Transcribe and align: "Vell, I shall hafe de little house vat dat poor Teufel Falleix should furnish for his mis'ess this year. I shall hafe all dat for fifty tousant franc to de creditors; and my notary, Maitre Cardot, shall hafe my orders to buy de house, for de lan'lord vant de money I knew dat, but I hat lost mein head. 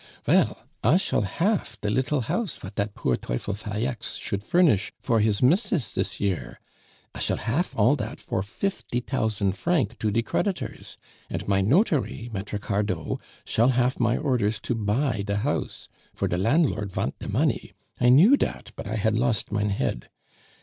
"Vell, 0.25 0.57
I 0.83 0.97
shall 0.97 1.21
hafe 1.21 1.79
de 1.79 1.87
little 1.91 2.21
house 2.21 2.57
vat 2.57 2.73
dat 2.73 2.95
poor 2.95 3.15
Teufel 3.15 3.53
Falleix 3.53 4.15
should 4.17 4.43
furnish 4.43 4.91
for 4.99 5.19
his 5.19 5.43
mis'ess 5.43 5.91
this 5.93 6.19
year. 6.19 6.59
I 7.13 7.19
shall 7.19 7.37
hafe 7.37 7.75
all 7.77 7.95
dat 7.95 8.19
for 8.19 8.41
fifty 8.41 8.99
tousant 8.99 9.57
franc 9.57 9.99
to 9.99 10.09
de 10.09 10.23
creditors; 10.23 10.97
and 11.29 11.47
my 11.47 11.61
notary, 11.61 12.31
Maitre 12.33 12.57
Cardot, 12.57 13.19
shall 13.45 13.69
hafe 13.73 13.99
my 13.99 14.17
orders 14.17 14.59
to 14.61 14.73
buy 14.73 15.21
de 15.23 15.35
house, 15.37 15.87
for 16.15 16.27
de 16.27 16.35
lan'lord 16.37 16.89
vant 16.91 17.19
de 17.19 17.29
money 17.29 17.73
I 17.99 18.09
knew 18.09 18.35
dat, 18.35 18.71
but 18.75 18.87
I 18.87 18.95
hat 18.95 19.13
lost 19.13 19.51
mein 19.51 19.69
head. 19.69 20.09